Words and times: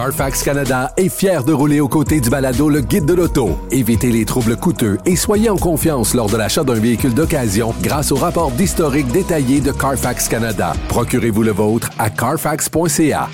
Carfax 0.00 0.42
Canada 0.42 0.94
est 0.96 1.10
fier 1.10 1.44
de 1.44 1.52
rouler 1.52 1.80
aux 1.80 1.88
côtés 1.88 2.22
du 2.22 2.30
balado 2.30 2.70
Le 2.70 2.80
Guide 2.80 3.04
de 3.04 3.12
l'auto. 3.12 3.58
Évitez 3.70 4.10
les 4.10 4.24
troubles 4.24 4.56
coûteux 4.56 4.96
et 5.04 5.14
soyez 5.14 5.50
en 5.50 5.58
confiance 5.58 6.14
lors 6.14 6.30
de 6.30 6.38
l'achat 6.38 6.64
d'un 6.64 6.80
véhicule 6.80 7.12
d'occasion 7.12 7.74
grâce 7.82 8.10
au 8.10 8.14
rapport 8.16 8.50
d'historique 8.50 9.08
détaillé 9.08 9.60
de 9.60 9.72
Carfax 9.72 10.26
Canada. 10.26 10.72
Procurez-vous 10.88 11.42
le 11.42 11.50
vôtre 11.50 11.90
à 11.98 12.08
carfax.ca. 12.08 13.28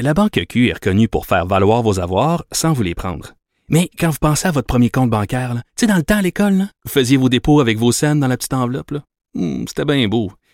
La 0.00 0.14
Banque 0.14 0.40
Q 0.48 0.68
est 0.68 0.72
reconnue 0.72 1.06
pour 1.06 1.26
faire 1.26 1.46
valoir 1.46 1.82
vos 1.82 2.00
avoirs 2.00 2.44
sans 2.50 2.72
vous 2.72 2.82
les 2.82 2.96
prendre. 2.96 3.34
Mais 3.68 3.88
quand 4.00 4.10
vous 4.10 4.18
pensez 4.20 4.48
à 4.48 4.50
votre 4.50 4.66
premier 4.66 4.90
compte 4.90 5.10
bancaire, 5.10 5.54
tu 5.54 5.62
sais, 5.76 5.86
dans 5.86 5.94
le 5.94 6.02
temps 6.02 6.16
à 6.16 6.22
l'école, 6.22 6.66
vous 6.84 6.90
faisiez 6.90 7.16
vos 7.16 7.28
dépôts 7.28 7.60
avec 7.60 7.78
vos 7.78 7.92
scènes 7.92 8.18
dans 8.18 8.26
la 8.26 8.36
petite 8.36 8.54
enveloppe. 8.54 8.94
Hmm, 9.34 9.62
C'était 9.68 9.84
bien 9.84 10.08
beau. 10.08 10.32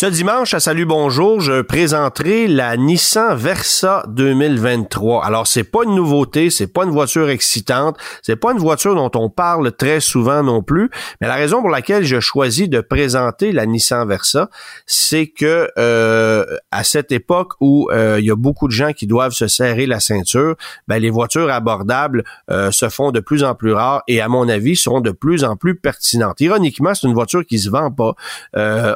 Ce 0.00 0.06
dimanche, 0.06 0.54
à 0.54 0.60
Salut 0.60 0.86
Bonjour, 0.86 1.42
je 1.42 1.60
présenterai 1.60 2.48
la 2.48 2.78
Nissan 2.78 3.36
Versa 3.36 4.02
2023. 4.08 5.22
Alors, 5.22 5.46
c'est 5.46 5.62
pas 5.62 5.80
une 5.84 5.94
nouveauté, 5.94 6.48
c'est 6.48 6.68
pas 6.68 6.84
une 6.84 6.90
voiture 6.90 7.28
excitante, 7.28 7.98
c'est 8.22 8.36
pas 8.36 8.52
une 8.52 8.58
voiture 8.60 8.94
dont 8.94 9.10
on 9.14 9.28
parle 9.28 9.72
très 9.72 10.00
souvent 10.00 10.42
non 10.42 10.62
plus, 10.62 10.88
mais 11.20 11.28
la 11.28 11.34
raison 11.34 11.60
pour 11.60 11.68
laquelle 11.68 12.04
je 12.04 12.18
choisis 12.18 12.66
de 12.70 12.80
présenter 12.80 13.52
la 13.52 13.66
Nissan 13.66 14.08
Versa, 14.08 14.48
c'est 14.86 15.26
que 15.26 15.68
euh, 15.76 16.46
à 16.70 16.82
cette 16.82 17.12
époque 17.12 17.52
où 17.60 17.90
euh, 17.92 18.16
il 18.20 18.24
y 18.24 18.30
a 18.30 18.36
beaucoup 18.36 18.68
de 18.68 18.72
gens 18.72 18.94
qui 18.94 19.06
doivent 19.06 19.32
se 19.32 19.48
serrer 19.48 19.84
la 19.84 20.00
ceinture, 20.00 20.56
ben, 20.88 20.96
les 20.96 21.10
voitures 21.10 21.50
abordables 21.50 22.24
euh, 22.50 22.70
se 22.70 22.88
font 22.88 23.10
de 23.10 23.20
plus 23.20 23.44
en 23.44 23.54
plus 23.54 23.74
rares 23.74 24.02
et 24.08 24.22
à 24.22 24.28
mon 24.28 24.48
avis 24.48 24.76
seront 24.76 25.02
de 25.02 25.10
plus 25.10 25.44
en 25.44 25.56
plus 25.56 25.74
pertinentes. 25.74 26.40
Ironiquement, 26.40 26.94
c'est 26.94 27.06
une 27.06 27.12
voiture 27.12 27.44
qui 27.44 27.58
se 27.58 27.68
vend 27.68 27.90
pas. 27.90 28.14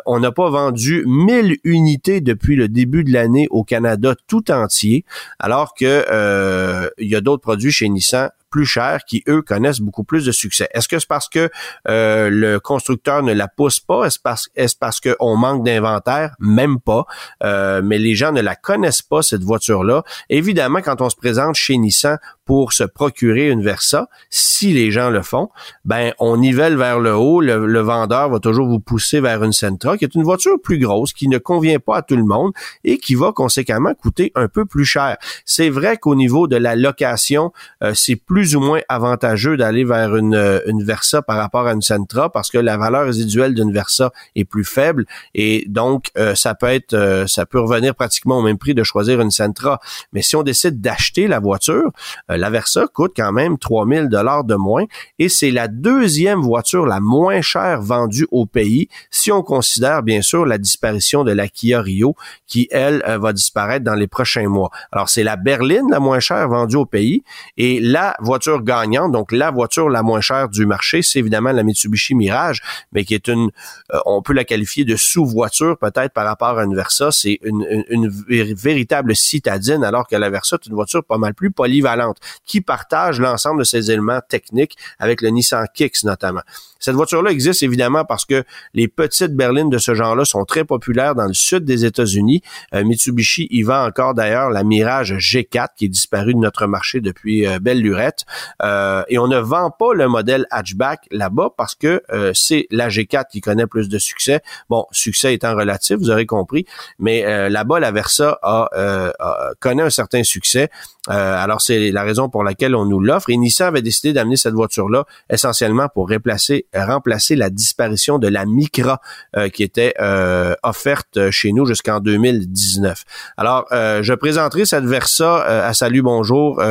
on 0.06 0.19
n'a 0.19 0.33
pas 0.33 0.48
vendu 0.48 0.94
1000 1.05 1.59
unités 1.64 2.20
depuis 2.20 2.56
le 2.56 2.69
début 2.69 3.05
de 3.05 3.12
l'année 3.12 3.47
au 3.50 3.64
Canada 3.64 4.14
tout 4.27 4.50
entier, 4.50 5.05
alors 5.39 5.75
que 5.75 6.05
euh, 6.11 6.89
il 6.98 7.09
y 7.09 7.17
a 7.17 7.20
d'autres 7.20 7.42
produits 7.42 7.73
chez 7.73 7.89
Nissan 7.89 8.31
plus 8.55 8.66
chers 8.66 9.05
qui, 9.05 9.24
eux, 9.27 9.42
connaissent 9.42 9.80
beaucoup 9.80 10.05
plus 10.05 10.24
de 10.24 10.30
succès. 10.30 10.69
Est-ce 10.72 10.86
que 10.86 11.00
c'est 11.00 11.08
parce 11.08 11.28
que 11.28 11.50
euh, 11.88 12.30
le 12.30 12.60
constructeur 12.60 13.24
ne 13.24 13.33
la 13.33 13.48
pousse 13.48 13.80
pas? 13.80 14.05
Est-ce 14.05 14.20
parce, 14.20 14.48
est 14.55 14.78
parce 14.78 15.00
qu'on 15.00 15.36
manque 15.36 15.64
d'inventaire? 15.64 16.36
Même 16.38 16.78
pas. 16.78 17.05
Euh, 17.42 17.82
mais 17.82 17.98
les 17.98 18.14
gens 18.14 18.30
ne 18.30 18.41
la 18.41 18.55
connaissent 18.55 19.02
pas, 19.02 19.22
cette 19.22 19.42
voiture-là. 19.42 20.05
Évidemment, 20.30 20.82
quand 20.82 21.00
on 21.00 21.10
se 21.10 21.16
présente 21.16 21.56
chez 21.56 21.77
Nissan 21.77 22.19
pour 22.44 22.72
se 22.72 22.84
procurer 22.84 23.48
une 23.48 23.62
Versa, 23.62 24.08
si 24.30 24.72
les 24.72 24.92
gens 24.92 25.10
le 25.10 25.22
font, 25.22 25.48
ben 25.84 26.12
on 26.19 26.36
nivelle 26.36 26.77
vers 26.77 27.00
le 27.00 27.16
haut. 27.16 27.41
Le, 27.41 27.80
vendeur 27.80 28.28
va 28.30 28.38
toujours 28.38 28.69
vous 28.69 28.80
pousser 28.80 29.20
vers 29.20 29.42
une 29.42 29.52
Sentra, 29.52 29.98
qui 29.98 30.05
est 30.05 30.14
une 30.14 30.22
voiture 30.22 30.60
plus 30.62 30.78
grosse, 30.78 31.12
qui 31.12 31.27
ne 31.27 31.38
convient 31.38 31.80
pas 31.80 31.97
à 31.97 32.02
tout 32.02 32.16
le 32.16 32.25
monde 32.25 32.52
et 32.84 32.98
qui 32.98 33.14
va 33.14 33.32
conséquemment 33.32 33.94
coûter 33.94 34.30
un 34.34 34.47
peu 34.47 34.64
plus 34.64 34.84
cher. 34.84 35.16
C'est 35.44 35.70
vrai 35.70 35.97
qu'au 35.97 36.14
niveau 36.14 36.47
de 36.47 36.56
la 36.56 36.77
location, 36.77 37.52
euh, 37.82 37.94
c'est 37.94 38.16
plus 38.16 38.44
plus 38.45 38.56
ou 38.56 38.61
moins 38.61 38.83
avantageux 38.91 39.56
d'aller 39.56 39.84
vers 39.84 40.17
une, 40.17 40.34
euh, 40.34 40.61
une 40.67 40.84
Versa 40.84 41.23
par 41.23 41.39
rapport 41.39 41.67
à 41.67 41.73
une 41.73 41.81
Sentra 41.81 42.31
parce 42.31 42.50
que 42.50 42.59
la 42.59 42.77
valeur 42.77 43.06
résiduelle 43.06 43.55
d'une 43.55 43.73
Versa 43.73 44.12
est 44.37 44.45
plus 44.45 44.67
faible 44.67 45.06
et 45.34 45.64
donc 45.67 46.10
euh, 46.19 46.34
ça 46.34 46.55
peut 46.55 46.66
être 46.66 46.93
euh, 46.93 47.27
ça 47.27 47.47
peut 47.47 47.59
revenir 47.59 47.94
pratiquement 47.94 48.37
au 48.37 48.43
même 48.43 48.59
prix 48.59 48.75
de 48.75 48.82
choisir 48.82 49.22
une 49.22 49.31
Sentra. 49.31 49.81
Mais 50.12 50.21
si 50.21 50.37
on 50.37 50.43
décide 50.43 50.82
d'acheter 50.82 51.27
la 51.27 51.38
voiture, 51.38 51.91
la 52.28 52.50
Versa 52.50 52.87
coûte 52.93 53.15
quand 53.16 53.32
même 53.32 53.56
3000 53.56 54.10
dollars 54.10 54.44
de 54.44 54.56
moins 54.56 54.84
et 55.19 55.31
c'est 55.31 55.50
la 55.50 55.66
deuxième 55.66 56.43
voiture 56.43 56.84
la 56.84 57.00
moins 57.00 57.41
chère 57.41 57.81
vendue 57.81 58.26
au 58.31 58.44
pays 58.44 58.88
si 59.11 59.32
on 59.32 59.43
considère 59.43 60.03
bien 60.03 60.21
sûr 60.21 60.44
la 60.44 60.59
disparition 60.59 61.25
de 61.25 61.32
la 61.32 61.49
Kia 61.49 61.81
Rio 61.81 62.15
qui 62.47 62.69
elle 62.71 63.03
va 63.22 63.32
disparaître 63.32 63.87
dans 63.87 63.94
les 63.94 64.06
prochains 64.06 64.49
mois. 64.49 64.71
Alors 64.93 65.09
c'est 65.09 65.25
la 65.25 65.37
berline 65.37 65.88
la 65.91 65.99
moins 65.99 66.21
chère 66.21 66.47
vendue 66.47 66.76
au 66.76 66.84
pays 66.84 67.22
et 67.56 67.81
la 67.81 68.15
voiture 68.21 68.34
voiture 68.34 68.62
gagnante, 68.62 69.12
donc 69.12 69.31
la 69.31 69.53
voiture 69.53 69.89
la 69.89 70.03
moins 70.03 70.21
chère 70.21 70.49
du 70.49 70.67
marché, 70.67 71.03
c'est 71.03 71.21
évidemment 71.21 71.53
la 71.53 71.62
Mitsubishi 71.62 72.17
Mirage, 72.17 72.62
mais 72.93 73.05
qui 73.05 73.15
est 73.15 73.28
une, 73.28 73.50
euh, 73.93 73.99
on 74.06 74.22
peut 74.22 74.33
la 74.33 74.43
qualifier 74.43 74.84
de 74.84 74.97
sous-voiture 74.97 75.78
peut-être 75.78 76.12
par 76.12 76.27
rapport 76.27 76.59
à 76.59 76.65
une 76.65 76.75
Versa. 76.75 77.12
C'est 77.12 77.39
une, 77.44 77.84
une, 77.89 78.09
véritable 78.55 79.15
citadine, 79.15 79.84
alors 79.84 80.09
que 80.09 80.17
la 80.17 80.31
Versa 80.31 80.56
est 80.56 80.67
une 80.67 80.75
voiture 80.75 81.05
pas 81.05 81.17
mal 81.17 81.33
plus 81.33 81.53
polyvalente, 81.53 82.17
qui 82.44 82.61
partage 82.61 83.21
l'ensemble 83.21 83.61
de 83.61 83.65
ses 83.65 83.93
éléments 83.93 84.21
techniques 84.28 84.77
avec 84.99 85.23
le 85.23 85.28
Nissan 85.28 85.67
Kicks 85.73 86.03
notamment. 86.03 86.43
Cette 86.84 86.97
voiture-là 86.97 87.31
existe 87.31 87.62
évidemment 87.62 88.05
parce 88.05 88.27
que 88.27 88.44
les 88.75 88.89
petites 88.89 89.34
berlines 89.34 89.71
de 89.71 89.78
ce 89.78 89.94
genre-là 89.94 90.27
sont 90.27 90.44
très 90.44 90.65
populaires 90.65 91.15
dans 91.15 91.27
le 91.27 91.33
sud 91.33 91.65
des 91.65 91.87
États-Unis. 91.87 92.43
Euh, 92.75 92.84
Mitsubishi 92.84 93.47
y 93.50 93.62
vend 93.62 93.87
encore 93.87 94.12
d'ailleurs 94.12 94.50
la 94.50 94.65
Mirage 94.65 95.15
G4 95.15 95.69
qui 95.78 95.87
est 95.87 95.89
disparue 95.89 96.34
de 96.34 96.41
notre 96.41 96.67
marché 96.67 97.00
depuis 97.00 97.47
euh, 97.47 97.59
belle 97.59 97.81
lurette. 97.81 98.13
Euh, 98.62 99.02
et 99.08 99.19
on 99.19 99.28
ne 99.28 99.38
vend 99.38 99.70
pas 99.70 99.94
le 99.94 100.08
modèle 100.08 100.47
hatchback 100.50 101.06
là-bas 101.10 101.50
parce 101.56 101.75
que 101.75 102.02
c'est 102.34 102.66
la 102.70 102.88
G4 102.88 103.25
qui 103.30 103.41
connaît 103.41 103.66
plus 103.66 103.88
de 103.88 103.98
succès. 103.98 104.41
Bon, 104.69 104.86
succès 104.91 105.34
étant 105.34 105.54
relatif, 105.54 105.97
vous 105.97 106.10
aurez 106.10 106.26
compris, 106.26 106.66
mais 106.98 107.48
là-bas 107.48 107.80
la 107.80 107.91
Versa 107.91 108.38
a, 108.42 109.12
connaît 109.60 109.82
un 109.82 109.91
certain 109.91 110.22
succès. 110.22 110.70
alors 111.08 111.60
c'est 111.60 111.91
la 111.91 112.02
raison 112.02 112.28
pour 112.28 112.44
laquelle 112.44 112.75
on 112.75 112.84
nous 112.84 113.00
l'offre. 113.00 113.30
Et 113.30 113.36
Nissan 113.36 113.69
avait 113.69 113.82
décidé 113.82 114.12
d'amener 114.12 114.36
cette 114.36 114.54
voiture-là 114.54 115.04
essentiellement 115.31 115.88
pour 115.88 116.08
remplacer 116.08 116.66
remplacer 116.75 117.36
la 117.36 117.50
disparition 117.50 118.19
de 118.19 118.28
la 118.28 118.46
Micra 118.46 119.00
euh, 119.36 119.48
qui 119.48 119.62
était 119.62 119.94
euh, 120.00 120.54
offerte 120.62 121.31
chez 121.31 121.52
nous 121.52 121.66
jusqu'en 121.66 122.00
2019. 122.00 123.04
Alors, 123.36 123.66
euh, 123.72 124.02
je 124.02 124.14
présenterai 124.14 124.64
cette 124.64 124.84
Versa 124.84 125.42
à 125.44 125.75
Salut 125.75 126.02
Bonjour 126.02 126.62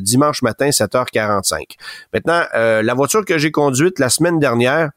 dimanche 0.00 0.42
matin 0.42 0.71
7h45. 0.72 1.76
Maintenant, 2.12 2.42
la 2.52 2.94
voiture 2.94 3.24
que 3.24 3.38
j'ai 3.38 3.50
conduite 3.50 3.98
la 3.98 4.08
semaine 4.08 4.38
dernière, 4.38 4.90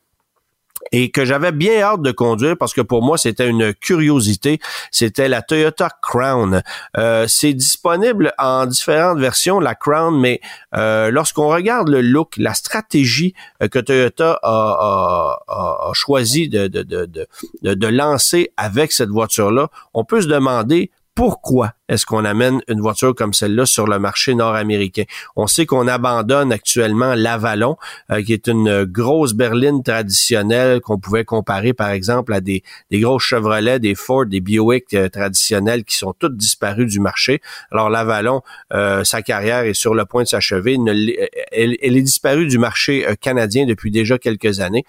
et 0.91 1.11
que 1.11 1.25
j'avais 1.25 1.51
bien 1.51 1.81
hâte 1.81 2.01
de 2.01 2.11
conduire 2.11 2.55
parce 2.57 2.73
que 2.73 2.81
pour 2.81 3.01
moi 3.01 3.17
c'était 3.17 3.47
une 3.47 3.73
curiosité. 3.73 4.59
C'était 4.91 5.27
la 5.27 5.41
Toyota 5.41 5.89
Crown. 6.01 6.61
Euh, 6.97 7.25
c'est 7.27 7.53
disponible 7.53 8.33
en 8.37 8.65
différentes 8.65 9.19
versions 9.19 9.59
la 9.59 9.75
Crown, 9.75 10.19
mais 10.19 10.41
euh, 10.75 11.11
lorsqu'on 11.11 11.47
regarde 11.47 11.89
le 11.89 12.01
look, 12.01 12.35
la 12.37 12.53
stratégie 12.53 13.33
euh, 13.61 13.67
que 13.67 13.79
Toyota 13.79 14.39
a, 14.43 15.39
a, 15.47 15.89
a 15.89 15.91
choisi 15.93 16.49
de, 16.49 16.67
de, 16.67 16.83
de, 16.83 17.05
de, 17.05 17.73
de 17.73 17.87
lancer 17.87 18.51
avec 18.57 18.91
cette 18.91 19.09
voiture-là, 19.09 19.69
on 19.93 20.03
peut 20.03 20.21
se 20.21 20.27
demander 20.27 20.91
pourquoi 21.15 21.71
est-ce 21.87 22.05
qu'on 22.05 22.25
amène 22.25 22.61
une 22.67 22.81
voiture 22.81 23.13
comme 23.13 23.33
celle-là 23.33 23.65
sur 23.65 23.85
le 23.85 23.99
marché 23.99 24.33
nord-américain? 24.33 25.03
On 25.35 25.45
sait 25.45 25.67
qu'on 25.67 25.87
abandonne 25.87 26.51
actuellement 26.51 27.13
l'Avalon, 27.13 27.77
euh, 28.11 28.23
qui 28.23 28.33
est 28.33 28.47
une 28.47 28.85
grosse 28.85 29.33
berline 29.33 29.83
traditionnelle 29.83 30.81
qu'on 30.81 30.99
pouvait 30.99 31.25
comparer 31.25 31.73
par 31.73 31.89
exemple 31.89 32.33
à 32.33 32.41
des, 32.41 32.63
des 32.89 32.99
grosses 32.99 33.23
Chevrolet, 33.23 33.79
des 33.79 33.93
Ford, 33.93 34.25
des 34.25 34.41
Buick 34.41 34.93
euh, 34.93 35.09
traditionnels 35.09 35.83
qui 35.83 35.95
sont 35.95 36.13
toutes 36.17 36.37
disparues 36.37 36.87
du 36.87 36.99
marché. 36.99 37.41
Alors 37.71 37.89
l'Avalon, 37.91 38.41
euh, 38.73 39.03
sa 39.03 39.21
carrière 39.21 39.59
est 39.59 39.75
sur 39.75 39.93
le 39.93 40.05
point 40.05 40.23
de 40.23 40.27
s'achever. 40.27 40.77
Elle, 40.87 41.77
elle, 41.81 41.97
est 41.97 42.01
disparue 42.01 42.47
du 42.47 42.57
marché 42.57 43.05
canadien 43.21 43.65
depuis 43.65 43.91
déjà 43.91 44.17
quelques 44.17 44.59
années, 44.59 44.85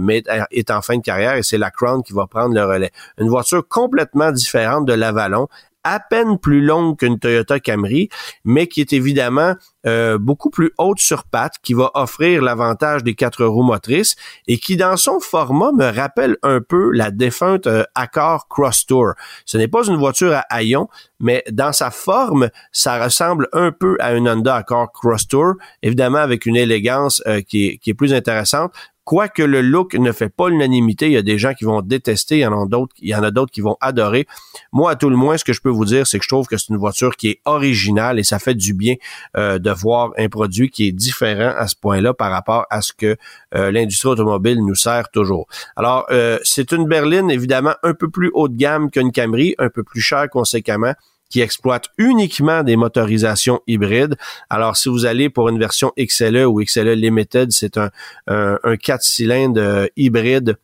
mais 0.00 0.22
est 0.50 0.70
en 0.70 0.82
fin 0.82 0.96
de 0.96 1.02
carrière 1.02 1.34
et 1.34 1.42
c'est 1.42 1.58
la 1.58 1.70
Crown 1.70 2.02
qui 2.02 2.12
va 2.12 2.26
prendre 2.26 2.54
le 2.54 2.64
relais. 2.64 2.90
Une 3.18 3.28
voiture 3.28 3.66
complètement 3.66 4.32
différente 4.32 4.86
de 4.86 4.92
l'Avalon 4.92 5.48
à 5.84 6.00
peine 6.00 6.38
plus 6.38 6.60
longue 6.60 6.98
qu'une 6.98 7.18
Toyota 7.18 7.60
Camry, 7.60 8.08
mais 8.44 8.66
qui 8.66 8.80
est 8.80 8.92
évidemment 8.92 9.54
euh, 9.86 10.18
beaucoup 10.18 10.50
plus 10.50 10.72
haute 10.78 11.00
sur 11.00 11.24
patte, 11.24 11.54
qui 11.62 11.74
va 11.74 11.90
offrir 11.94 12.42
l'avantage 12.42 13.02
des 13.02 13.14
quatre 13.14 13.44
roues 13.44 13.64
motrices 13.64 14.16
et 14.46 14.58
qui, 14.58 14.76
dans 14.76 14.96
son 14.96 15.18
format, 15.20 15.72
me 15.72 15.90
rappelle 15.92 16.36
un 16.42 16.60
peu 16.60 16.90
la 16.92 17.10
défunte 17.10 17.66
euh, 17.66 17.84
Accord 17.94 18.46
Cross 18.48 18.86
Tour. 18.86 19.12
Ce 19.44 19.58
n'est 19.58 19.68
pas 19.68 19.84
une 19.86 19.96
voiture 19.96 20.32
à 20.32 20.44
haillons, 20.50 20.88
mais 21.18 21.42
dans 21.50 21.72
sa 21.72 21.90
forme, 21.90 22.50
ça 22.70 23.02
ressemble 23.02 23.48
un 23.52 23.72
peu 23.72 23.96
à 24.00 24.12
une 24.12 24.28
Honda 24.28 24.56
Accord 24.56 24.92
Cross 24.92 25.28
Tour, 25.28 25.54
évidemment 25.82 26.18
avec 26.18 26.46
une 26.46 26.56
élégance 26.56 27.22
euh, 27.26 27.40
qui 27.40 27.80
est 27.84 27.94
plus 27.94 28.14
intéressante, 28.14 28.72
Quoique 29.04 29.42
le 29.42 29.62
look 29.62 29.94
ne 29.94 30.12
fait 30.12 30.28
pas 30.28 30.48
l'unanimité, 30.48 31.06
il 31.06 31.12
y 31.12 31.16
a 31.16 31.22
des 31.22 31.36
gens 31.36 31.54
qui 31.54 31.64
vont 31.64 31.82
détester, 31.82 32.36
il 32.36 32.40
y 32.40 32.46
en 32.46 32.62
a 32.62 32.66
d'autres, 32.66 32.94
il 33.00 33.08
y 33.08 33.14
en 33.14 33.22
a 33.22 33.32
d'autres 33.32 33.50
qui 33.50 33.60
vont 33.60 33.76
adorer. 33.80 34.26
Moi, 34.72 34.92
à 34.92 34.96
tout 34.96 35.10
le 35.10 35.16
moins, 35.16 35.36
ce 35.36 35.44
que 35.44 35.52
je 35.52 35.60
peux 35.60 35.70
vous 35.70 35.84
dire, 35.84 36.06
c'est 36.06 36.18
que 36.18 36.24
je 36.24 36.28
trouve 36.28 36.46
que 36.46 36.56
c'est 36.56 36.68
une 36.68 36.76
voiture 36.76 37.16
qui 37.16 37.30
est 37.30 37.40
originale 37.44 38.20
et 38.20 38.22
ça 38.22 38.38
fait 38.38 38.54
du 38.54 38.74
bien 38.74 38.94
euh, 39.36 39.58
de 39.58 39.70
voir 39.70 40.12
un 40.18 40.28
produit 40.28 40.70
qui 40.70 40.86
est 40.86 40.92
différent 40.92 41.52
à 41.56 41.66
ce 41.66 41.74
point-là 41.74 42.14
par 42.14 42.30
rapport 42.30 42.66
à 42.70 42.80
ce 42.80 42.92
que 42.92 43.16
euh, 43.56 43.72
l'industrie 43.72 44.10
automobile 44.10 44.58
nous 44.64 44.76
sert 44.76 45.10
toujours. 45.10 45.48
Alors, 45.74 46.06
euh, 46.10 46.38
c'est 46.44 46.70
une 46.72 46.86
berline 46.86 47.30
évidemment 47.30 47.74
un 47.82 47.94
peu 47.94 48.08
plus 48.08 48.30
haut 48.34 48.48
de 48.48 48.56
gamme 48.56 48.90
qu'une 48.90 49.10
Camry, 49.10 49.56
un 49.58 49.68
peu 49.68 49.82
plus 49.82 50.00
cher 50.00 50.28
conséquemment 50.30 50.94
qui 51.32 51.40
exploite 51.40 51.86
uniquement 51.96 52.62
des 52.62 52.76
motorisations 52.76 53.60
hybrides. 53.66 54.16
Alors, 54.50 54.76
si 54.76 54.90
vous 54.90 55.06
allez 55.06 55.30
pour 55.30 55.48
une 55.48 55.58
version 55.58 55.90
XLE 55.98 56.44
ou 56.44 56.62
XLE 56.62 56.92
Limited, 56.92 57.52
c'est 57.52 57.78
un, 57.78 57.90
un, 58.26 58.58
un 58.62 58.76
4 58.76 59.02
cylindres 59.02 59.60
euh, 59.60 59.86
hybride 59.96 60.58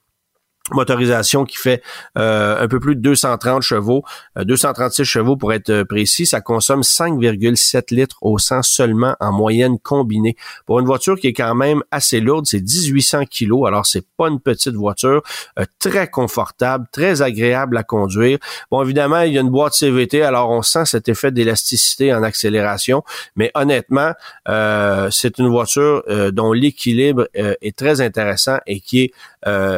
motorisation 0.73 1.45
qui 1.45 1.57
fait 1.57 1.83
euh, 2.17 2.63
un 2.63 2.69
peu 2.69 2.81
plus 2.81 2.97
de 2.97 3.01
230 3.01 3.63
chevaux, 3.63 4.05
236 4.37 5.01
euh, 5.01 5.05
chevaux 5.05 5.37
pour 5.37 5.53
être 5.53 5.71
euh, 5.71 5.85
précis, 5.85 6.27
ça 6.27 6.41
consomme 6.41 6.83
5,7 6.83 7.95
litres 7.95 8.17
au 8.21 8.39
100 8.39 8.63
seulement 8.63 9.17
en 9.21 9.33
moyenne 9.33 9.79
combinée. 9.79 10.37
Pour 10.67 10.81
une 10.81 10.87
voiture 10.87 11.19
qui 11.19 11.29
est 11.29 11.33
quand 11.33 11.55
même 11.55 11.83
assez 11.91 12.21
lourde, 12.21 12.47
c'est 12.47 12.61
1800 12.61 13.25
kilos, 13.27 13.67
alors 13.67 13.87
c'est 13.87 14.07
pas 14.17 14.29
une 14.29 14.41
petite 14.41 14.75
voiture, 14.75 15.23
très 15.79 16.09
confortable, 16.09 16.87
très 16.93 17.23
agréable 17.23 17.77
à 17.77 17.83
conduire. 17.83 18.39
Bon, 18.71 18.83
évidemment, 18.83 19.23
il 19.23 19.33
y 19.33 19.39
a 19.39 19.41
une 19.41 19.51
boîte 19.51 19.75
CVT, 19.75 20.23
alors 20.23 20.51
on 20.51 20.63
sent 20.63 20.85
cet 20.87 21.09
effet 21.09 21.31
d'élasticité 21.31 22.13
en 22.13 22.23
accélération, 22.23 23.03
mais 23.37 23.51
honnêtement, 23.55 24.13
c'est 25.11 25.39
une 25.39 25.49
voiture 25.49 26.03
dont 26.33 26.53
l'équilibre 26.53 27.29
est 27.35 27.77
très 27.77 28.01
intéressant 28.01 28.59
et 28.67 28.81
qui 28.81 29.05
est 29.05 29.13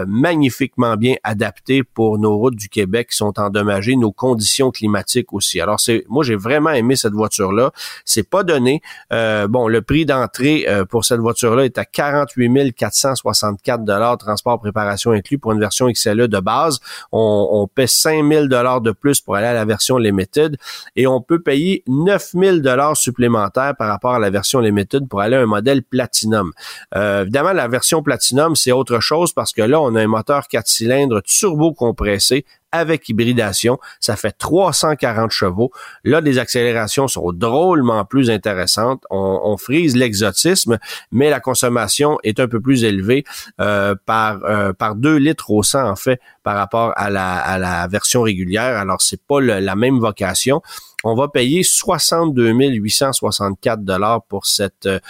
magnifiquement 0.06 0.79
bien 0.96 1.14
adapté 1.24 1.82
pour 1.82 2.18
nos 2.18 2.36
routes 2.36 2.56
du 2.56 2.68
Québec 2.68 3.10
qui 3.10 3.16
sont 3.16 3.38
endommagées, 3.38 3.96
nos 3.96 4.12
conditions 4.12 4.70
climatiques 4.70 5.32
aussi. 5.32 5.60
Alors 5.60 5.80
c'est, 5.80 6.04
moi 6.08 6.24
j'ai 6.24 6.36
vraiment 6.36 6.70
aimé 6.70 6.96
cette 6.96 7.12
voiture 7.12 7.52
là. 7.52 7.72
C'est 8.04 8.28
pas 8.28 8.42
donné. 8.42 8.82
Euh, 9.12 9.48
bon, 9.48 9.68
le 9.68 9.82
prix 9.82 10.06
d'entrée 10.06 10.66
euh, 10.68 10.84
pour 10.84 11.04
cette 11.04 11.20
voiture 11.20 11.54
là 11.56 11.64
est 11.64 11.78
à 11.78 11.84
48 11.84 12.74
464 12.74 13.84
dollars, 13.84 14.18
transport 14.18 14.58
préparation 14.60 15.12
inclus 15.12 15.38
pour 15.38 15.52
une 15.52 15.60
version 15.60 15.88
XLE 15.88 16.28
de 16.28 16.40
base. 16.40 16.80
On, 17.12 17.48
on 17.52 17.66
paie 17.66 17.86
5 17.86 18.26
000 18.26 18.46
dollars 18.46 18.80
de 18.80 18.92
plus 18.92 19.20
pour 19.20 19.36
aller 19.36 19.46
à 19.46 19.54
la 19.54 19.64
version 19.64 19.98
Limited 19.98 20.56
et 20.96 21.06
on 21.06 21.20
peut 21.20 21.40
payer 21.40 21.82
9 21.86 22.30
000 22.34 22.56
dollars 22.58 22.96
supplémentaires 22.96 23.74
par 23.76 23.88
rapport 23.88 24.14
à 24.14 24.18
la 24.18 24.30
version 24.30 24.60
Limited 24.60 25.08
pour 25.08 25.20
aller 25.20 25.36
à 25.36 25.40
un 25.40 25.46
modèle 25.46 25.82
Platinum. 25.82 26.52
Euh, 26.96 27.22
évidemment, 27.22 27.52
la 27.52 27.68
version 27.68 28.02
Platinum 28.02 28.56
c'est 28.56 28.72
autre 28.72 29.00
chose 29.00 29.32
parce 29.32 29.52
que 29.52 29.62
là 29.62 29.80
on 29.80 29.94
a 29.94 30.02
un 30.02 30.06
moteur 30.06 30.48
4 30.48 30.66
cylindres 30.70 31.22
turbo 31.22 31.72
compressé 31.72 32.44
avec 32.72 33.08
hybridation. 33.08 33.78
Ça 33.98 34.16
fait 34.16 34.32
340 34.32 35.30
chevaux. 35.30 35.70
Là, 36.04 36.20
les 36.20 36.38
accélérations 36.38 37.08
sont 37.08 37.32
drôlement 37.32 38.04
plus 38.04 38.30
intéressantes. 38.30 39.02
On, 39.10 39.56
frise 39.56 39.96
l'exotisme, 39.96 40.78
mais 41.10 41.28
la 41.28 41.40
consommation 41.40 42.18
est 42.22 42.38
un 42.40 42.46
peu 42.46 42.60
plus 42.60 42.84
élevée 42.84 43.24
euh, 43.60 43.94
par 44.06 44.44
euh, 44.44 44.72
par 44.72 44.94
2 44.94 45.16
litres 45.16 45.50
au 45.50 45.62
100 45.62 45.90
en 45.90 45.96
fait 45.96 46.20
par 46.44 46.56
rapport 46.56 46.92
à 46.96 47.10
la, 47.10 47.88
version 47.88 48.22
régulière. 48.22 48.78
Alors, 48.78 49.02
c'est 49.02 49.20
pas 49.20 49.40
la 49.40 49.76
même 49.76 49.98
vocation. 49.98 50.62
On 51.02 51.14
va 51.14 51.28
payer 51.28 51.62
62 51.62 52.50
864 52.52 53.82
dollars 53.82 54.22
pour 54.22 54.46
cette 54.46 54.86
euh, 54.86 55.00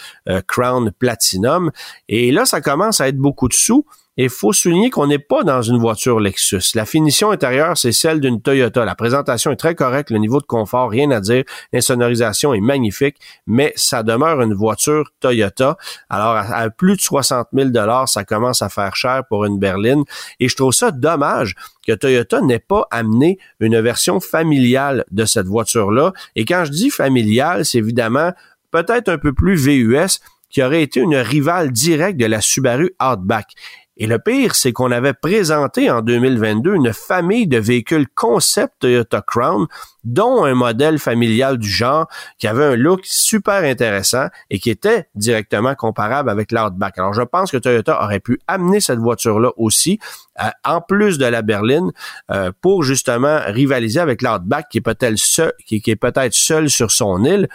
Crown 0.46 0.92
Platinum. 0.98 1.70
Et 2.08 2.32
là, 2.32 2.44
ça 2.46 2.60
commence 2.60 3.00
à 3.00 3.08
être 3.08 3.18
beaucoup 3.18 3.48
de 3.48 3.54
sous. 3.54 3.84
Et 4.16 4.24
il 4.24 4.30
faut 4.30 4.52
souligner 4.52 4.90
qu'on 4.90 5.06
n'est 5.06 5.18
pas 5.18 5.44
dans 5.44 5.62
une 5.62 5.78
voiture 5.78 6.20
Lexus. 6.20 6.74
La 6.74 6.84
finition 6.84 7.30
intérieure, 7.30 7.78
c'est 7.78 7.92
celle 7.92 8.20
d'une 8.20 8.42
Toyota. 8.42 8.84
La 8.84 8.94
présentation 8.94 9.50
est 9.50 9.56
très 9.56 9.74
correcte, 9.74 10.10
le 10.10 10.18
niveau 10.18 10.40
de 10.40 10.46
confort, 10.46 10.90
rien 10.90 11.10
à 11.10 11.20
dire. 11.20 11.44
L'insonorisation 11.72 12.52
est 12.52 12.60
magnifique, 12.60 13.16
mais 13.46 13.72
ça 13.76 14.02
demeure 14.02 14.42
une 14.42 14.52
voiture 14.52 15.10
Toyota. 15.20 15.76
Alors, 16.08 16.36
à, 16.36 16.68
plus 16.70 16.96
de 16.96 17.00
60 17.00 17.48
000 17.52 17.70
ça 18.06 18.24
commence 18.24 18.62
à 18.62 18.68
faire 18.68 18.96
cher 18.96 19.22
pour 19.28 19.44
une 19.44 19.58
berline. 19.58 20.04
Et 20.40 20.48
je 20.48 20.56
trouve 20.56 20.72
ça 20.72 20.90
dommage 20.90 21.54
que 21.86 21.92
Toyota 21.92 22.40
n'ait 22.40 22.58
pas 22.58 22.86
amené 22.90 23.38
une 23.60 23.80
version 23.80 24.20
familiale 24.20 25.04
de 25.10 25.24
cette 25.24 25.46
voiture-là. 25.46 26.12
Et 26.36 26.44
quand 26.44 26.64
je 26.64 26.72
dis 26.72 26.90
familiale, 26.90 27.64
c'est 27.64 27.78
évidemment 27.78 28.32
peut-être 28.70 29.08
un 29.08 29.18
peu 29.18 29.32
plus 29.32 29.56
VUS, 29.56 30.20
qui 30.50 30.62
aurait 30.62 30.82
été 30.82 31.00
une 31.00 31.16
rivale 31.16 31.70
directe 31.70 32.18
de 32.18 32.26
la 32.26 32.40
Subaru 32.40 32.90
Outback. 33.00 33.54
Et 34.02 34.06
le 34.06 34.18
pire, 34.18 34.54
c'est 34.54 34.72
qu'on 34.72 34.90
avait 34.92 35.12
présenté 35.12 35.90
en 35.90 36.00
2022 36.00 36.74
une 36.74 36.92
famille 36.94 37.46
de 37.46 37.58
véhicules 37.58 38.06
concept 38.08 38.72
Toyota 38.78 39.20
Crown, 39.20 39.66
dont 40.04 40.42
un 40.42 40.54
modèle 40.54 40.98
familial 40.98 41.58
du 41.58 41.68
genre 41.68 42.08
qui 42.38 42.46
avait 42.46 42.64
un 42.64 42.76
look 42.76 43.00
super 43.04 43.62
intéressant 43.62 44.28
et 44.48 44.58
qui 44.58 44.70
était 44.70 45.10
directement 45.14 45.74
comparable 45.74 46.30
avec 46.30 46.50
l'Outback. 46.50 46.96
Alors, 46.96 47.12
je 47.12 47.20
pense 47.20 47.50
que 47.50 47.58
Toyota 47.58 48.02
aurait 48.02 48.20
pu 48.20 48.40
amener 48.48 48.80
cette 48.80 49.00
voiture-là 49.00 49.50
aussi, 49.58 49.98
euh, 50.42 50.48
en 50.64 50.80
plus 50.80 51.18
de 51.18 51.26
la 51.26 51.42
berline, 51.42 51.92
euh, 52.30 52.52
pour 52.62 52.84
justement 52.84 53.40
rivaliser 53.48 54.00
avec 54.00 54.22
l'Outback 54.22 54.70
qui 54.70 54.80
qui 54.80 55.90
est 55.90 55.96
peut-être 55.96 56.32
seul 56.32 56.70
sur 56.70 56.90
son 56.90 57.22
île. 57.22 57.50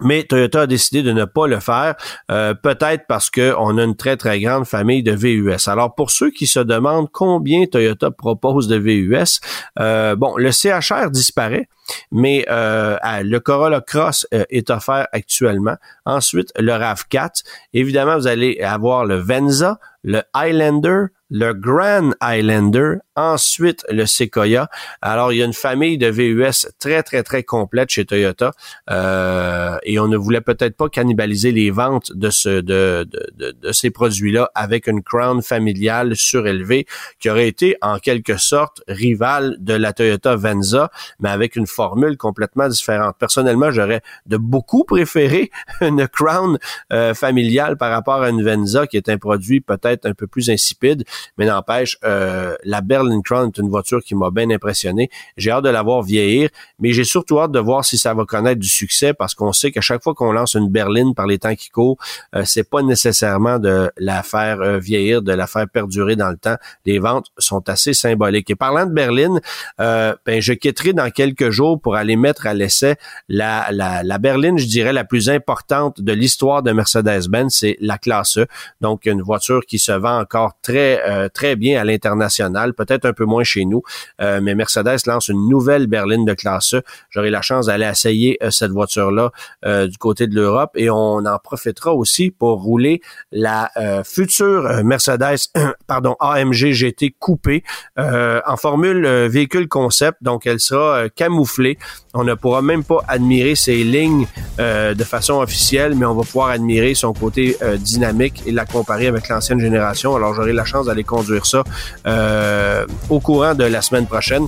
Mais 0.00 0.24
Toyota 0.24 0.62
a 0.62 0.66
décidé 0.66 1.02
de 1.02 1.12
ne 1.12 1.24
pas 1.24 1.46
le 1.46 1.60
faire, 1.60 1.96
euh, 2.30 2.54
peut-être 2.54 3.04
parce 3.06 3.30
qu'on 3.30 3.78
a 3.78 3.84
une 3.84 3.96
très, 3.96 4.16
très 4.16 4.40
grande 4.40 4.64
famille 4.64 5.02
de 5.02 5.12
VUS. 5.12 5.68
Alors, 5.68 5.94
pour 5.94 6.10
ceux 6.10 6.30
qui 6.30 6.46
se 6.46 6.60
demandent 6.60 7.10
combien 7.12 7.66
Toyota 7.66 8.10
propose 8.10 8.68
de 8.68 8.76
VUS, 8.76 9.40
euh, 9.78 10.16
bon, 10.16 10.36
le 10.36 10.50
CHR 10.50 11.10
disparaît, 11.10 11.68
mais 12.10 12.46
euh, 12.48 12.96
le 13.22 13.38
Corolla 13.38 13.80
Cross 13.80 14.26
est 14.30 14.70
offert 14.70 15.08
actuellement. 15.12 15.76
Ensuite, 16.06 16.52
le 16.58 16.72
RAV4. 16.72 17.42
Évidemment, 17.74 18.16
vous 18.16 18.26
allez 18.26 18.60
avoir 18.60 19.04
le 19.04 19.16
Venza, 19.16 19.78
le 20.02 20.22
Highlander, 20.32 21.06
le 21.30 21.52
Grand 21.54 22.12
Highlander, 22.20 22.96
ensuite 23.16 23.84
le 23.90 24.06
Sequoia. 24.06 24.68
Alors, 25.00 25.32
il 25.32 25.38
y 25.38 25.42
a 25.42 25.44
une 25.44 25.52
famille 25.52 25.98
de 25.98 26.08
VUS 26.08 26.68
très, 26.78 27.02
très, 27.02 27.22
très 27.22 27.42
complète 27.42 27.90
chez 27.90 28.04
Toyota 28.04 28.52
euh, 28.90 29.76
et 29.84 29.98
on 29.98 30.08
ne 30.08 30.16
voulait 30.16 30.40
peut-être 30.40 30.76
pas 30.76 30.88
cannibaliser 30.88 31.52
les 31.52 31.70
ventes 31.70 32.12
de, 32.14 32.30
ce, 32.30 32.60
de, 32.60 33.06
de, 33.08 33.52
de, 33.52 33.72
ces 33.72 33.90
produits-là 33.90 34.50
avec 34.54 34.86
une 34.86 35.02
Crown 35.02 35.42
familiale 35.42 36.16
surélevée 36.16 36.86
qui 37.20 37.30
aurait 37.30 37.48
été 37.48 37.76
en 37.82 37.98
quelque 37.98 38.36
sorte 38.36 38.82
rivale 38.88 39.56
de 39.60 39.74
la 39.74 39.92
Toyota 39.92 40.36
Venza, 40.36 40.90
mais 41.20 41.30
avec 41.30 41.56
une 41.56 41.66
formule 41.66 42.16
complètement 42.16 42.68
différente. 42.68 43.16
Personnellement, 43.18 43.70
j'aurais 43.70 44.02
de 44.26 44.36
beaucoup 44.36 44.84
préféré 44.84 45.50
une 45.80 46.08
Crown 46.08 46.58
euh, 46.92 47.14
familiale 47.14 47.76
par 47.76 47.90
rapport 47.90 48.22
à 48.22 48.30
une 48.30 48.42
Venza 48.42 48.86
qui 48.86 48.96
est 48.96 49.08
un 49.08 49.18
produit 49.18 49.60
peut-être 49.60 50.06
un 50.06 50.14
peu 50.14 50.26
plus 50.26 50.50
insipide 50.50 51.04
mais 51.38 51.46
n'empêche, 51.46 51.98
euh, 52.04 52.56
la 52.64 52.80
Crown 53.22 53.48
est 53.48 53.58
une 53.58 53.68
voiture 53.68 54.02
qui 54.02 54.14
m'a 54.14 54.30
bien 54.30 54.50
impressionné. 54.50 55.10
J'ai 55.36 55.50
hâte 55.50 55.64
de 55.64 55.68
la 55.68 55.82
voir 55.82 56.02
vieillir, 56.02 56.48
mais 56.78 56.92
j'ai 56.92 57.04
surtout 57.04 57.40
hâte 57.40 57.52
de 57.52 57.58
voir 57.58 57.84
si 57.84 57.98
ça 57.98 58.14
va 58.14 58.24
connaître 58.24 58.60
du 58.60 58.68
succès 58.68 59.14
parce 59.14 59.34
qu'on 59.34 59.52
sait 59.52 59.70
qu'à 59.70 59.80
chaque 59.80 60.02
fois 60.02 60.14
qu'on 60.14 60.32
lance 60.32 60.54
une 60.54 60.68
berline 60.68 61.14
par 61.14 61.26
les 61.26 61.38
temps 61.38 61.54
qui 61.54 61.70
courent, 61.70 61.96
euh, 62.34 62.42
c'est 62.44 62.68
pas 62.68 62.82
nécessairement 62.82 63.58
de 63.58 63.90
la 63.96 64.22
faire 64.22 64.60
euh, 64.60 64.78
vieillir, 64.78 65.22
de 65.22 65.32
la 65.32 65.46
faire 65.46 65.68
perdurer 65.68 66.16
dans 66.16 66.30
le 66.30 66.36
temps. 66.36 66.56
Les 66.86 66.98
ventes 66.98 67.26
sont 67.38 67.68
assez 67.68 67.94
symboliques. 67.94 68.50
Et 68.50 68.56
parlant 68.56 68.86
de 68.86 68.92
berline, 68.92 69.40
euh, 69.80 70.14
ben, 70.26 70.40
je 70.40 70.52
quitterai 70.52 70.92
dans 70.92 71.10
quelques 71.10 71.50
jours 71.50 71.80
pour 71.80 71.96
aller 71.96 72.16
mettre 72.16 72.46
à 72.46 72.54
l'essai 72.54 72.96
la, 73.28 73.68
la, 73.70 74.02
la 74.02 74.18
berline, 74.18 74.58
je 74.58 74.66
dirais, 74.66 74.92
la 74.92 75.04
plus 75.04 75.30
importante 75.30 76.00
de 76.00 76.12
l'histoire 76.12 76.62
de 76.62 76.72
Mercedes-Benz, 76.72 77.54
c'est 77.54 77.76
la 77.80 77.98
classe 77.98 78.38
E. 78.38 78.46
Donc, 78.80 79.06
une 79.06 79.22
voiture 79.22 79.62
qui 79.66 79.78
se 79.78 79.92
vend 79.92 80.20
encore 80.20 80.52
très 80.62 81.02
euh, 81.08 81.28
très 81.28 81.56
bien 81.56 81.80
à 81.80 81.84
l'international, 81.84 82.74
peut-être 82.74 82.91
un 83.04 83.12
peu 83.12 83.24
moins 83.24 83.44
chez 83.44 83.64
nous, 83.64 83.82
euh, 84.20 84.40
mais 84.42 84.54
Mercedes 84.54 84.98
lance 85.06 85.28
une 85.28 85.48
nouvelle 85.48 85.86
berline 85.86 86.24
de 86.24 86.34
classe 86.34 86.74
E. 86.74 86.82
J'aurai 87.10 87.30
la 87.30 87.42
chance 87.42 87.66
d'aller 87.66 87.86
essayer 87.86 88.38
euh, 88.42 88.50
cette 88.50 88.72
voiture-là 88.72 89.30
du 89.62 89.98
côté 89.98 90.26
de 90.26 90.34
l'Europe 90.34 90.72
et 90.74 90.90
on 90.90 91.24
en 91.24 91.38
profitera 91.38 91.94
aussi 91.94 92.30
pour 92.30 92.62
rouler 92.62 93.00
la 93.30 93.70
future 94.04 94.82
Mercedes, 94.84 95.38
pardon, 95.86 96.16
AMG 96.20 96.72
GT 96.72 97.14
coupée 97.18 97.62
en 97.96 98.56
formule 98.56 99.06
véhicule 99.28 99.68
concept, 99.68 100.18
donc 100.22 100.46
elle 100.46 100.60
sera 100.60 101.08
camouflée. 101.08 101.78
On 102.14 102.24
ne 102.24 102.34
pourra 102.34 102.62
même 102.62 102.84
pas 102.84 103.02
admirer 103.08 103.54
ses 103.54 103.84
lignes 103.84 104.26
de 104.58 105.04
façon 105.04 105.34
officielle, 105.34 105.94
mais 105.94 106.06
on 106.06 106.14
va 106.14 106.22
pouvoir 106.22 106.48
admirer 106.48 106.94
son 106.94 107.12
côté 107.12 107.56
dynamique 107.78 108.42
et 108.46 108.52
la 108.52 108.66
comparer 108.66 109.06
avec 109.06 109.28
l'ancienne 109.28 109.60
génération. 109.60 110.14
Alors 110.16 110.34
j'aurai 110.34 110.52
la 110.52 110.64
chance 110.64 110.86
d'aller 110.86 111.04
conduire 111.04 111.46
ça 111.46 111.64
euh, 112.06 112.86
au 113.08 113.20
courant 113.20 113.54
de 113.54 113.64
la 113.64 113.82
semaine 113.82 114.06
prochaine. 114.06 114.46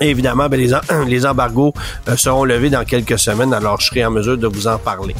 évidemment, 0.00 0.48
ben, 0.48 0.60
les, 1.06 1.26
embargos 1.26 1.72
euh, 2.08 2.16
seront 2.16 2.44
levés 2.44 2.70
dans 2.70 2.84
quelques 2.84 3.18
semaines, 3.18 3.52
alors 3.52 3.80
je 3.80 3.86
serai 3.86 4.04
en 4.04 4.10
mesure 4.10 4.38
de 4.38 4.46
vous 4.46 4.66
en 4.66 4.78
parler. 4.78 5.14